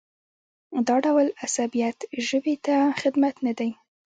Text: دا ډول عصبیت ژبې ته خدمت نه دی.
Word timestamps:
دا 0.87 0.95
ډول 1.05 1.27
عصبیت 1.43 1.97
ژبې 2.27 2.55
ته 2.65 2.75
خدمت 3.01 3.35
نه 3.45 3.53
دی. 3.59 3.69